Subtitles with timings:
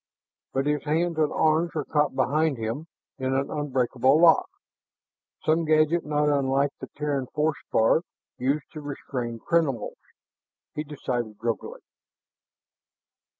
[0.51, 2.87] But his hands and arms were caught behind him
[3.19, 4.49] in an unbreakable lock,
[5.45, 8.01] some gadget not unlike the Terran force bar
[8.39, 9.99] used to restrain criminals,
[10.73, 11.81] he decided groggily.